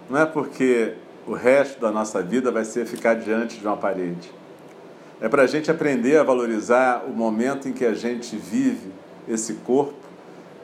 não 0.09 0.19
é 0.19 0.25
porque 0.25 0.95
o 1.25 1.31
resto 1.31 1.79
da 1.79 1.89
nossa 1.89 2.21
vida 2.21 2.51
vai 2.51 2.65
ser 2.65 2.85
ficar 2.85 3.13
diante 3.13 3.57
de 3.57 3.65
uma 3.65 3.77
parede. 3.77 4.29
É 5.21 5.29
para 5.29 5.43
a 5.43 5.47
gente 5.47 5.71
aprender 5.71 6.17
a 6.17 6.23
valorizar 6.23 7.05
o 7.07 7.11
momento 7.11 7.69
em 7.69 7.71
que 7.71 7.85
a 7.85 7.93
gente 7.93 8.35
vive 8.35 8.91
esse 9.25 9.53
corpo, 9.53 9.95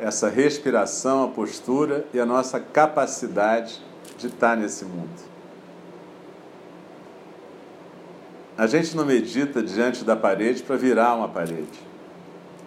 essa 0.02 0.28
respiração, 0.28 1.24
a 1.24 1.28
postura 1.30 2.06
e 2.14 2.20
a 2.20 2.26
nossa 2.26 2.60
capacidade 2.60 3.82
de 4.18 4.28
estar 4.28 4.58
nesse 4.58 4.84
mundo. 4.84 5.33
A 8.56 8.68
gente 8.68 8.96
não 8.96 9.04
medita 9.04 9.63
diante 9.63 10.04
da 10.04 10.16
parede 10.16 10.62
para 10.62 10.76
virar 10.76 11.16
uma 11.16 11.28
parede. 11.28 11.80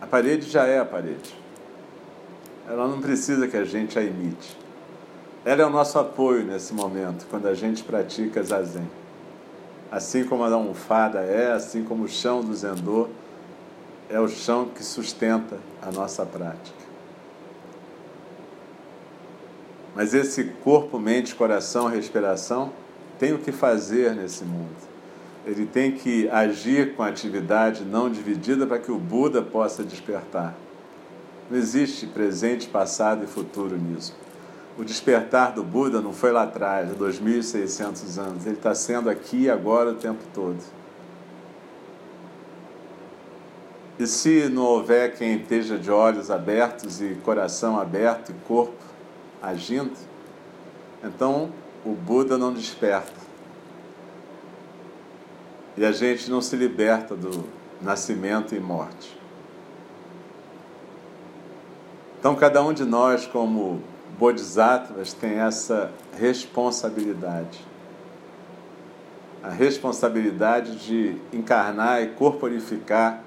A 0.00 0.06
parede 0.06 0.50
já 0.50 0.66
é 0.66 0.80
a 0.80 0.84
parede. 0.84 1.34
Ela 2.68 2.88
não 2.88 3.00
precisa 3.00 3.46
que 3.46 3.56
a 3.56 3.64
gente 3.64 3.96
a 3.96 4.02
imite. 4.02 4.56
Ela 5.44 5.62
é 5.62 5.64
o 5.64 5.70
nosso 5.70 5.96
apoio 5.96 6.44
nesse 6.44 6.74
momento, 6.74 7.24
quando 7.30 7.46
a 7.46 7.54
gente 7.54 7.84
pratica 7.84 8.42
zazen. 8.42 8.90
Assim 9.90 10.24
como 10.24 10.42
a 10.42 10.52
almofada 10.52 11.20
é, 11.20 11.52
assim 11.52 11.84
como 11.84 12.02
o 12.04 12.08
chão 12.08 12.42
do 12.42 12.52
zendô 12.52 13.08
é 14.10 14.18
o 14.18 14.26
chão 14.26 14.68
que 14.74 14.82
sustenta 14.82 15.56
a 15.80 15.92
nossa 15.92 16.26
prática. 16.26 16.84
Mas 19.94 20.12
esse 20.12 20.44
corpo, 20.64 20.98
mente, 20.98 21.32
coração, 21.34 21.86
respiração 21.86 22.72
tem 23.20 23.32
o 23.32 23.38
que 23.38 23.52
fazer 23.52 24.16
nesse 24.16 24.44
mundo. 24.44 24.95
Ele 25.46 25.64
tem 25.64 25.92
que 25.92 26.28
agir 26.28 26.96
com 26.96 27.04
atividade 27.04 27.84
não 27.84 28.10
dividida 28.10 28.66
para 28.66 28.80
que 28.80 28.90
o 28.90 28.98
Buda 28.98 29.40
possa 29.40 29.84
despertar. 29.84 30.56
Não 31.48 31.56
existe 31.56 32.04
presente, 32.04 32.66
passado 32.66 33.22
e 33.22 33.28
futuro 33.28 33.76
nisso. 33.76 34.12
O 34.76 34.82
despertar 34.82 35.52
do 35.52 35.62
Buda 35.62 36.00
não 36.00 36.12
foi 36.12 36.32
lá 36.32 36.42
atrás, 36.42 36.90
há 36.90 36.94
2.600 36.94 38.18
anos. 38.18 38.44
Ele 38.44 38.56
está 38.56 38.74
sendo 38.74 39.08
aqui 39.08 39.42
e 39.42 39.50
agora 39.50 39.90
o 39.90 39.94
tempo 39.94 40.22
todo. 40.34 40.58
E 43.98 44.06
se 44.06 44.48
não 44.48 44.64
houver 44.64 45.14
quem 45.16 45.36
esteja 45.36 45.78
de 45.78 45.90
olhos 45.90 46.30
abertos 46.30 47.00
e 47.00 47.14
coração 47.24 47.78
aberto 47.78 48.30
e 48.30 48.34
corpo 48.46 48.74
agindo, 49.40 49.96
então 51.02 51.50
o 51.84 51.92
Buda 51.92 52.36
não 52.36 52.52
desperta. 52.52 53.25
E 55.76 55.84
a 55.84 55.92
gente 55.92 56.30
não 56.30 56.40
se 56.40 56.56
liberta 56.56 57.14
do 57.14 57.44
nascimento 57.82 58.54
e 58.54 58.60
morte. 58.60 59.16
Então, 62.18 62.34
cada 62.34 62.62
um 62.64 62.72
de 62.72 62.84
nós, 62.84 63.26
como 63.26 63.82
bodhisattvas, 64.18 65.12
tem 65.12 65.38
essa 65.38 65.92
responsabilidade. 66.18 67.60
A 69.42 69.50
responsabilidade 69.50 70.76
de 70.76 71.16
encarnar 71.32 72.02
e 72.02 72.08
corporificar 72.08 73.22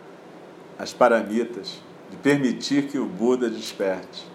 as 0.78 0.92
paramitas, 0.92 1.82
de 2.10 2.18
permitir 2.18 2.88
que 2.88 2.98
o 2.98 3.06
Buda 3.06 3.50
desperte, 3.50 4.28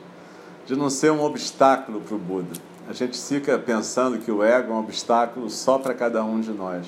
de 0.65 0.77
não 0.77 0.89
ser 0.89 1.11
um 1.11 1.23
obstáculo 1.23 2.01
para 2.01 2.15
o 2.15 2.19
Buda. 2.19 2.55
A 2.89 2.93
gente 2.93 3.21
fica 3.21 3.59
pensando 3.59 4.19
que 4.19 4.31
o 4.31 4.43
ego 4.43 4.73
é 4.73 4.75
um 4.75 4.79
obstáculo 4.79 5.51
só 5.51 5.79
para 5.79 5.93
cada 5.95 6.25
um 6.25 6.41
de 6.41 6.53
nós. 6.53 6.87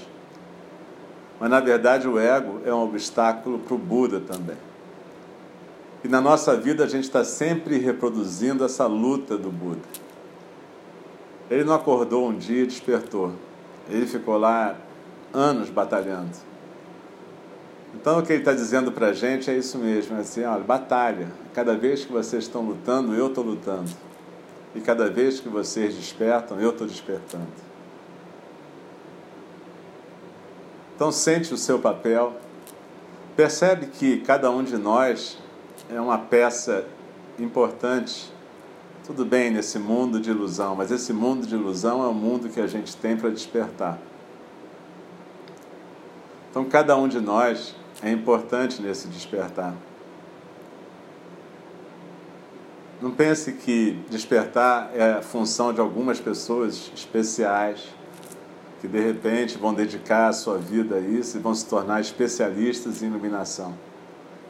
Mas 1.39 1.51
na 1.51 1.61
verdade 1.61 2.09
o 2.09 2.19
ego 2.19 2.61
é 2.65 2.73
um 2.73 2.83
obstáculo 2.83 3.59
para 3.59 3.75
o 3.75 3.79
Buda 3.79 4.21
também. 4.21 4.57
E 6.03 6.09
na 6.09 6.21
nossa 6.21 6.57
vida 6.57 6.85
a 6.85 6.87
gente 6.87 7.05
está 7.05 7.25
sempre 7.25 7.79
reproduzindo 7.79 8.65
essa 8.65 8.87
luta 8.87 9.37
do 9.37 9.51
Buda. 9.51 9.83
Ele 11.51 11.65
não 11.65 11.75
acordou 11.75 12.29
um 12.29 12.37
dia 12.37 12.63
e 12.63 12.67
despertou. 12.67 13.33
Ele 13.89 14.07
ficou 14.07 14.37
lá 14.37 14.77
anos 15.33 15.69
batalhando. 15.69 16.31
Então 17.95 18.19
o 18.19 18.23
que 18.23 18.33
ele 18.33 18.43
está 18.43 18.53
dizendo 18.53 18.93
para 18.93 19.09
a 19.09 19.13
gente 19.13 19.51
é 19.51 19.57
isso 19.57 19.79
mesmo, 19.79 20.17
é 20.17 20.21
assim, 20.21 20.45
olha, 20.45 20.63
batalha. 20.63 21.29
Cada 21.55 21.75
vez 21.75 22.05
que 22.05 22.13
vocês 22.13 22.45
estão 22.45 22.63
lutando, 22.63 23.15
eu 23.15 23.29
estou 23.29 23.45
lutando. 23.45 23.91
E 24.75 24.81
cada 24.81 25.09
vez 25.09 25.41
que 25.41 25.49
vocês 25.49 25.95
despertam, 25.95 26.61
eu 26.61 26.71
estou 26.71 26.87
despertando. 26.87 27.47
Então 30.97 31.13
sente 31.13 31.53
o 31.53 31.59
seu 31.59 31.79
papel. 31.79 32.33
Percebe 33.37 33.89
que 33.89 34.21
cada 34.21 34.51
um 34.51 34.65
de 34.65 34.79
nós 34.79 35.37
é 35.91 36.01
uma 36.01 36.17
peça 36.17 36.87
importante. 37.39 38.33
Tudo 39.05 39.23
bem 39.23 39.51
nesse 39.51 39.79
mundo 39.79 40.19
de 40.19 40.31
ilusão, 40.31 40.75
mas 40.75 40.91
esse 40.91 41.13
mundo 41.13 41.47
de 41.47 41.55
ilusão 41.55 42.03
é 42.03 42.09
o 42.09 42.15
mundo 42.15 42.49
que 42.49 42.61
a 42.61 42.67
gente 42.67 42.97
tem 42.97 43.15
para 43.15 43.29
despertar. 43.29 43.99
Então, 46.51 46.65
cada 46.65 46.97
um 46.97 47.07
de 47.07 47.21
nós 47.21 47.77
é 48.03 48.11
importante 48.11 48.81
nesse 48.81 49.07
despertar. 49.09 49.75
Não 53.03 53.11
pense 53.11 53.53
que 53.53 54.03
despertar 54.09 54.91
é 54.95 55.13
a 55.13 55.23
função 55.23 55.75
de 55.75 55.81
algumas 55.81 56.19
pessoas 56.19 56.91
especiais, 56.97 57.87
que 58.81 58.89
de 58.89 59.01
repente 59.01 59.59
vão 59.59 59.73
dedicar 59.73 60.29
a 60.29 60.33
sua 60.33 60.59
vida 60.59 60.97
a 60.97 61.01
isso 61.01 61.37
e 61.37 61.41
vão 61.41 61.55
se 61.55 61.67
tornar 61.67 62.01
especialistas 62.01 63.03
em 63.03 63.07
iluminação. 63.07 63.75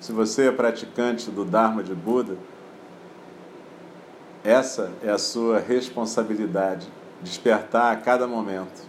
Se 0.00 0.12
você 0.12 0.48
é 0.48 0.52
praticante 0.52 1.30
do 1.30 1.44
Dharma 1.44 1.82
de 1.82 1.94
Buda, 1.94 2.36
essa 4.44 4.92
é 5.02 5.10
a 5.10 5.18
sua 5.18 5.58
responsabilidade, 5.58 6.86
despertar 7.22 7.92
a 7.92 7.96
cada 7.96 8.26
momento. 8.26 8.84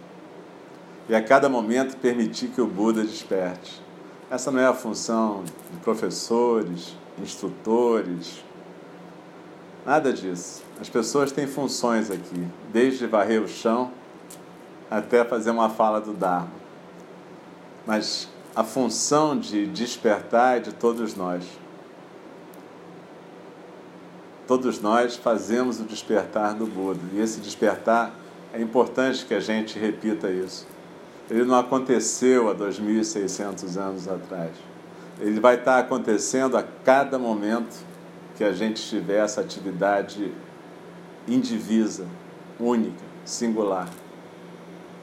E 1.08 1.14
a 1.14 1.22
cada 1.22 1.48
momento 1.48 1.96
permitir 1.96 2.48
que 2.48 2.60
o 2.60 2.66
Buda 2.66 3.02
desperte. 3.02 3.82
Essa 4.30 4.50
não 4.50 4.60
é 4.60 4.66
a 4.66 4.74
função 4.74 5.42
de 5.72 5.78
professores, 5.78 6.94
instrutores, 7.20 8.44
nada 9.86 10.12
disso. 10.12 10.62
As 10.80 10.88
pessoas 10.88 11.32
têm 11.32 11.46
funções 11.46 12.10
aqui, 12.10 12.46
desde 12.70 13.06
varrer 13.06 13.42
o 13.42 13.48
chão 13.48 13.90
até 14.90 15.24
fazer 15.24 15.50
uma 15.50 15.68
fala 15.68 16.00
do 16.00 16.12
Dharma. 16.12 16.50
Mas 17.86 18.28
a 18.54 18.64
função 18.64 19.38
de 19.38 19.66
despertar 19.66 20.56
é 20.56 20.60
de 20.60 20.72
todos 20.72 21.14
nós. 21.14 21.44
Todos 24.46 24.80
nós 24.80 25.16
fazemos 25.16 25.78
o 25.78 25.84
despertar 25.84 26.54
do 26.54 26.66
Buda. 26.66 27.00
E 27.12 27.20
esse 27.20 27.40
despertar 27.40 28.12
é 28.52 28.60
importante 28.60 29.26
que 29.26 29.34
a 29.34 29.40
gente 29.40 29.78
repita 29.78 30.30
isso. 30.30 30.66
Ele 31.30 31.44
não 31.44 31.56
aconteceu 31.56 32.48
há 32.48 32.54
2.600 32.54 33.76
anos 33.76 34.08
atrás. 34.08 34.52
Ele 35.20 35.38
vai 35.38 35.56
estar 35.56 35.78
acontecendo 35.78 36.56
a 36.56 36.62
cada 36.62 37.18
momento 37.18 37.76
que 38.36 38.44
a 38.44 38.52
gente 38.52 38.82
tiver 38.82 39.22
essa 39.22 39.40
atividade 39.40 40.32
indivisa, 41.26 42.06
única, 42.58 43.04
singular. 43.24 43.88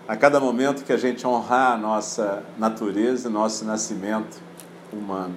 A 0.07 0.15
cada 0.15 0.39
momento 0.39 0.83
que 0.83 0.93
a 0.93 0.97
gente 0.97 1.25
honrar 1.25 1.73
a 1.73 1.77
nossa 1.77 2.43
natureza 2.57 3.29
nosso 3.29 3.65
nascimento 3.65 4.39
humano. 4.93 5.35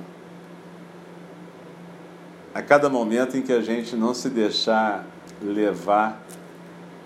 A 2.55 2.61
cada 2.61 2.89
momento 2.91 3.37
em 3.37 3.43
que 3.43 3.53
a 3.53 3.63
gente 3.63 3.97
não 3.97 4.13
se 4.13 4.29
deixar 4.29 5.07
levar 5.41 6.21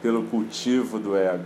pelo 0.01 0.25
cultivo 0.25 0.99
do 0.99 1.17
ego 1.17 1.45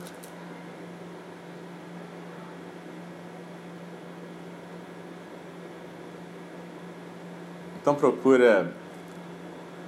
Então 7.87 7.95
procura 7.95 8.73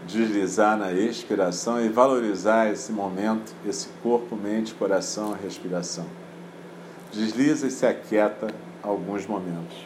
deslizar 0.08 0.76
na 0.76 0.90
expiração 0.90 1.84
e 1.84 1.88
valorizar 1.88 2.72
esse 2.72 2.90
momento, 2.90 3.52
esse 3.66 3.88
corpo, 4.02 4.34
mente, 4.34 4.74
coração, 4.74 5.36
respiração. 5.40 6.06
Desliza 7.12 7.66
e 7.66 7.70
se 7.70 7.86
aquieta 7.86 8.48
alguns 8.82 9.26
momentos. 9.26 9.76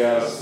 As 0.00 0.40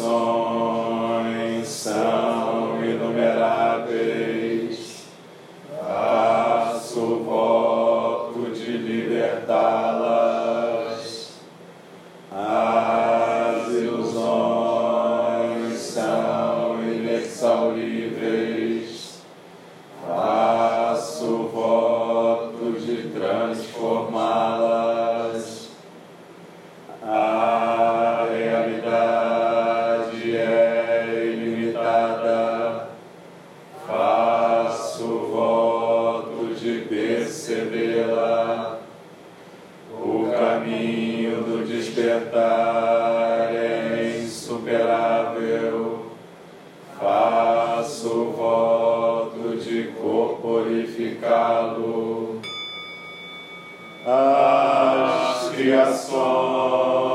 insuperável. 45.30 46.10
Faço 46.98 48.32
voto 48.36 49.56
de 49.56 49.84
corporificá-lo. 50.00 52.40
As 54.04 55.48
criações 55.50 57.09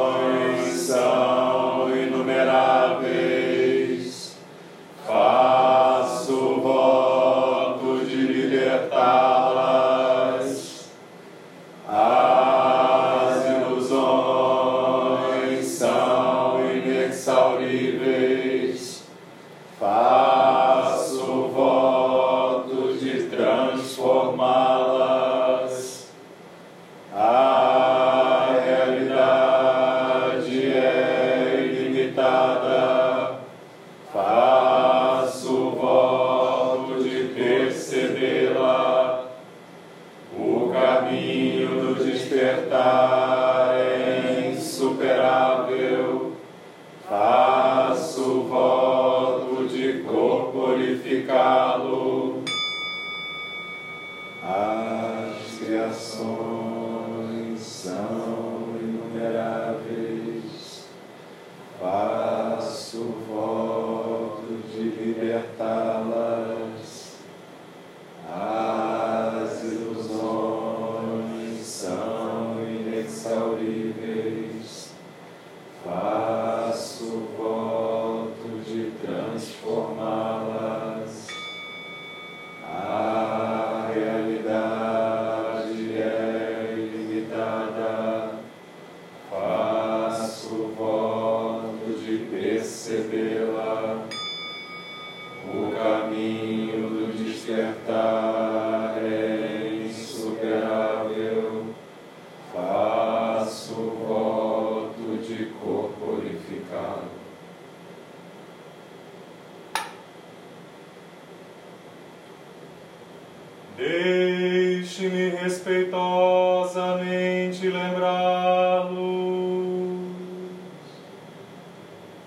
Deixe-me 113.77 115.29
respeitosamente 115.29 117.69
lembrá-los 117.69 118.89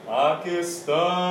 a 0.06 0.40
questão. 0.42 1.27